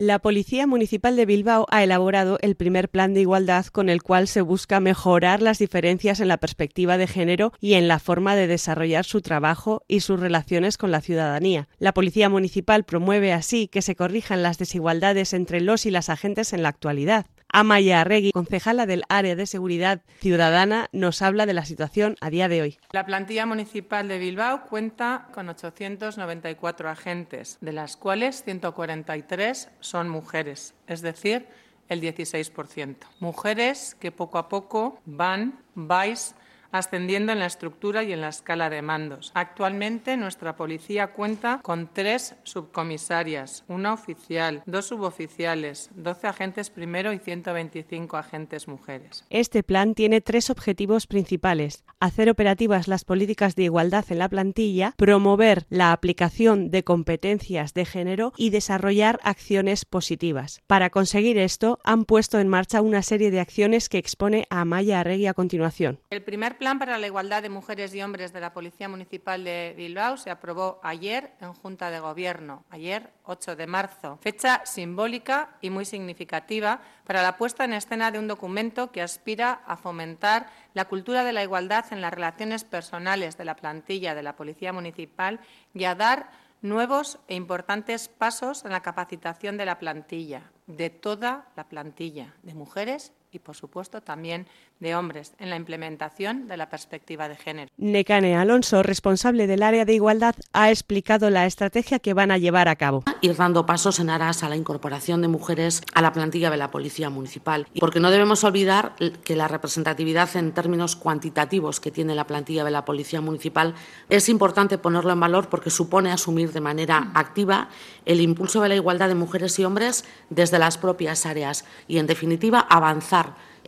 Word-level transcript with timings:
La 0.00 0.18
Policía 0.18 0.66
Municipal 0.66 1.14
de 1.14 1.26
Bilbao 1.26 1.66
ha 1.68 1.84
elaborado 1.84 2.38
el 2.40 2.56
primer 2.56 2.88
plan 2.88 3.12
de 3.12 3.20
igualdad 3.20 3.66
con 3.66 3.90
el 3.90 4.02
cual 4.02 4.28
se 4.28 4.40
busca 4.40 4.80
mejorar 4.80 5.42
las 5.42 5.58
diferencias 5.58 6.20
en 6.20 6.28
la 6.28 6.38
perspectiva 6.38 6.96
de 6.96 7.06
género 7.06 7.52
y 7.60 7.74
en 7.74 7.86
la 7.86 7.98
forma 7.98 8.34
de 8.34 8.46
desarrollar 8.46 9.04
su 9.04 9.20
trabajo 9.20 9.82
y 9.88 10.00
sus 10.00 10.18
relaciones 10.18 10.78
con 10.78 10.90
la 10.90 11.02
ciudadanía. 11.02 11.68
La 11.78 11.92
Policía 11.92 12.30
Municipal 12.30 12.84
promueve 12.84 13.34
así 13.34 13.68
que 13.68 13.82
se 13.82 13.94
corrijan 13.94 14.42
las 14.42 14.56
desigualdades 14.56 15.34
entre 15.34 15.60
los 15.60 15.84
y 15.84 15.90
las 15.90 16.08
agentes 16.08 16.54
en 16.54 16.62
la 16.62 16.70
actualidad. 16.70 17.26
Amaya 17.52 18.00
Arregui, 18.00 18.32
concejala 18.32 18.86
del 18.86 19.04
área 19.08 19.36
de 19.36 19.46
seguridad 19.46 20.02
ciudadana, 20.20 20.88
nos 20.92 21.22
habla 21.22 21.46
de 21.46 21.54
la 21.54 21.64
situación 21.64 22.16
a 22.20 22.30
día 22.30 22.48
de 22.48 22.62
hoy. 22.62 22.78
La 22.92 23.06
plantilla 23.06 23.46
municipal 23.46 24.08
de 24.08 24.18
Bilbao 24.18 24.66
cuenta 24.68 25.28
con 25.32 25.48
894 25.48 26.88
agentes, 26.88 27.58
de 27.60 27.72
las 27.72 27.96
cuales 27.96 28.42
143 28.44 29.68
son 29.80 30.08
mujeres, 30.08 30.74
es 30.86 31.02
decir, 31.02 31.46
el 31.88 32.00
16%. 32.00 32.96
Mujeres 33.18 33.96
que 33.98 34.12
poco 34.12 34.38
a 34.38 34.48
poco 34.48 35.00
van, 35.04 35.58
vais 35.74 36.34
ascendiendo 36.72 37.32
en 37.32 37.38
la 37.38 37.46
estructura 37.46 38.02
y 38.02 38.12
en 38.12 38.20
la 38.20 38.28
escala 38.28 38.70
de 38.70 38.82
mandos. 38.82 39.32
Actualmente 39.34 40.16
nuestra 40.16 40.56
policía 40.56 41.08
cuenta 41.08 41.60
con 41.62 41.88
tres 41.92 42.36
subcomisarias, 42.42 43.64
una 43.68 43.92
oficial, 43.92 44.62
dos 44.66 44.86
suboficiales, 44.86 45.90
12 45.94 46.26
agentes 46.26 46.70
primero 46.70 47.12
y 47.12 47.18
125 47.18 48.16
agentes 48.16 48.68
mujeres. 48.68 49.24
Este 49.30 49.62
plan 49.62 49.94
tiene 49.94 50.20
tres 50.20 50.50
objetivos 50.50 51.06
principales. 51.06 51.84
Hacer 52.00 52.30
operativas 52.30 52.88
las 52.88 53.04
políticas 53.04 53.56
de 53.56 53.64
igualdad 53.64 54.04
en 54.10 54.18
la 54.18 54.28
plantilla, 54.28 54.94
promover 54.96 55.66
la 55.68 55.92
aplicación 55.92 56.70
de 56.70 56.84
competencias 56.84 57.74
de 57.74 57.84
género 57.84 58.32
y 58.36 58.50
desarrollar 58.50 59.18
acciones 59.22 59.84
positivas. 59.84 60.62
Para 60.66 60.90
conseguir 60.90 61.38
esto, 61.38 61.78
han 61.84 62.04
puesto 62.04 62.38
en 62.38 62.48
marcha 62.48 62.82
una 62.82 63.02
serie 63.02 63.30
de 63.30 63.40
acciones 63.40 63.88
que 63.88 63.98
expone 63.98 64.46
a 64.50 64.62
Amaya 64.62 65.00
Arregui 65.00 65.26
a 65.26 65.34
continuación. 65.34 66.00
El 66.10 66.22
primer 66.22 66.56
plan 66.60 66.78
para 66.78 66.98
la 66.98 67.06
igualdad 67.06 67.40
de 67.40 67.48
mujeres 67.48 67.94
y 67.94 68.02
hombres 68.02 68.34
de 68.34 68.40
la 68.40 68.52
Policía 68.52 68.86
Municipal 68.86 69.42
de 69.44 69.72
Bilbao 69.78 70.18
se 70.18 70.30
aprobó 70.30 70.78
ayer 70.82 71.32
en 71.40 71.54
Junta 71.54 71.90
de 71.90 72.00
Gobierno, 72.00 72.64
ayer 72.68 73.14
8 73.24 73.56
de 73.56 73.66
marzo, 73.66 74.18
fecha 74.20 74.60
simbólica 74.66 75.56
y 75.62 75.70
muy 75.70 75.86
significativa 75.86 76.82
para 77.06 77.22
la 77.22 77.38
puesta 77.38 77.64
en 77.64 77.72
escena 77.72 78.10
de 78.10 78.18
un 78.18 78.28
documento 78.28 78.92
que 78.92 79.00
aspira 79.00 79.62
a 79.66 79.78
fomentar 79.78 80.48
la 80.74 80.84
cultura 80.84 81.24
de 81.24 81.32
la 81.32 81.42
igualdad 81.42 81.86
en 81.92 82.02
las 82.02 82.12
relaciones 82.12 82.64
personales 82.64 83.38
de 83.38 83.46
la 83.46 83.56
plantilla 83.56 84.14
de 84.14 84.22
la 84.22 84.36
Policía 84.36 84.74
Municipal 84.74 85.40
y 85.72 85.84
a 85.84 85.94
dar 85.94 86.30
nuevos 86.60 87.20
e 87.28 87.36
importantes 87.36 88.08
pasos 88.08 88.66
en 88.66 88.72
la 88.72 88.82
capacitación 88.82 89.56
de 89.56 89.64
la 89.64 89.78
plantilla, 89.78 90.52
de 90.66 90.90
toda 90.90 91.48
la 91.56 91.64
plantilla, 91.64 92.34
de 92.42 92.52
mujeres 92.52 93.14
y, 93.32 93.38
por 93.38 93.54
supuesto, 93.54 94.00
también 94.00 94.46
de 94.80 94.94
hombres 94.94 95.34
en 95.38 95.50
la 95.50 95.56
implementación 95.56 96.48
de 96.48 96.56
la 96.56 96.68
perspectiva 96.68 97.28
de 97.28 97.36
género. 97.36 97.70
Necane 97.76 98.36
Alonso, 98.36 98.82
responsable 98.82 99.46
del 99.46 99.62
área 99.62 99.84
de 99.84 99.94
igualdad, 99.94 100.34
ha 100.52 100.70
explicado 100.70 101.30
la 101.30 101.46
estrategia 101.46 101.98
que 101.98 102.14
van 102.14 102.30
a 102.30 102.38
llevar 102.38 102.68
a 102.68 102.76
cabo. 102.76 103.04
Ir 103.20 103.36
dando 103.36 103.66
pasos 103.66 104.00
en 104.00 104.10
aras 104.10 104.42
a 104.42 104.48
la 104.48 104.56
incorporación 104.56 105.22
de 105.22 105.28
mujeres 105.28 105.82
a 105.94 106.02
la 106.02 106.12
plantilla 106.12 106.50
de 106.50 106.56
la 106.56 106.70
Policía 106.70 107.10
Municipal. 107.10 107.66
Porque 107.78 108.00
no 108.00 108.10
debemos 108.10 108.42
olvidar 108.44 108.94
que 109.24 109.36
la 109.36 109.48
representatividad 109.48 110.34
en 110.36 110.52
términos 110.52 110.96
cuantitativos 110.96 111.80
que 111.80 111.90
tiene 111.90 112.14
la 112.14 112.26
plantilla 112.26 112.64
de 112.64 112.70
la 112.70 112.84
Policía 112.84 113.20
Municipal 113.20 113.74
es 114.08 114.28
importante 114.28 114.78
ponerlo 114.78 115.12
en 115.12 115.20
valor 115.20 115.48
porque 115.48 115.70
supone 115.70 116.10
asumir 116.10 116.52
de 116.52 116.60
manera 116.60 117.10
activa 117.14 117.68
el 118.06 118.20
impulso 118.20 118.62
de 118.62 118.70
la 118.70 118.76
igualdad 118.76 119.08
de 119.08 119.14
mujeres 119.14 119.58
y 119.58 119.64
hombres 119.64 120.04
desde 120.30 120.58
las 120.58 120.78
propias 120.78 121.26
áreas 121.26 121.64
y, 121.86 121.98
en 121.98 122.06
definitiva, 122.06 122.60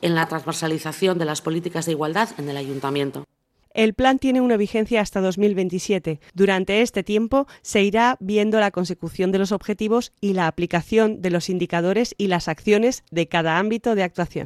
en 0.00 0.14
la 0.14 0.26
transversalización 0.26 1.18
de 1.18 1.24
las 1.24 1.40
políticas 1.40 1.86
de 1.86 1.92
igualdad 1.92 2.28
en 2.38 2.48
el 2.48 2.56
ayuntamiento. 2.56 3.24
El 3.74 3.94
plan 3.94 4.18
tiene 4.18 4.42
una 4.42 4.58
vigencia 4.58 5.00
hasta 5.00 5.22
2027. 5.22 6.20
Durante 6.34 6.82
este 6.82 7.02
tiempo 7.02 7.46
se 7.62 7.82
irá 7.82 8.18
viendo 8.20 8.60
la 8.60 8.70
consecución 8.70 9.32
de 9.32 9.38
los 9.38 9.50
objetivos 9.50 10.12
y 10.20 10.34
la 10.34 10.46
aplicación 10.46 11.22
de 11.22 11.30
los 11.30 11.48
indicadores 11.48 12.14
y 12.18 12.26
las 12.26 12.48
acciones 12.48 13.02
de 13.10 13.28
cada 13.28 13.58
ámbito 13.58 13.94
de 13.94 14.02
actuación. 14.02 14.40